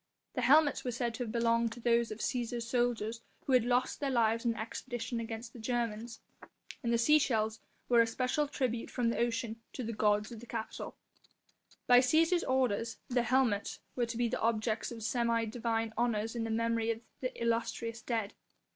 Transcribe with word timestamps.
The 0.33 0.41
helmets 0.41 0.83
were 0.83 0.89
said 0.91 1.13
to 1.13 1.23
have 1.23 1.31
belonged 1.31 1.71
to 1.73 1.79
those 1.79 2.09
of 2.09 2.17
Cæsar's 2.17 2.67
soldiers 2.67 3.21
who 3.45 3.53
had 3.53 3.63
lost 3.63 3.99
their 3.99 4.09
lives 4.09 4.43
in 4.43 4.53
the 4.53 4.59
expedition 4.59 5.19
against 5.19 5.53
the 5.53 5.59
Germans, 5.59 6.21
and 6.81 6.91
the 6.91 6.97
sea 6.97 7.19
shells 7.19 7.59
were 7.87 8.01
a 8.01 8.07
special 8.07 8.47
tribute 8.47 8.89
from 8.89 9.09
the 9.11 9.19
ocean 9.19 9.61
to 9.73 9.83
the 9.83 9.93
gods 9.93 10.31
of 10.31 10.39
the 10.39 10.47
Capitol. 10.47 10.95
By 11.85 11.97
the 11.99 12.05
Cæsar's 12.07 12.43
orders 12.43 12.97
the 13.09 13.21
helmets 13.21 13.77
were 13.95 14.07
to 14.07 14.17
be 14.17 14.27
the 14.27 14.41
objects 14.41 14.91
of 14.91 15.03
semi 15.03 15.45
divine 15.45 15.93
honours 15.95 16.35
in 16.35 16.45
memory 16.55 16.89
of 16.89 17.01
the 17.19 17.39
illustrious 17.39 18.01
dead. 18.01 18.33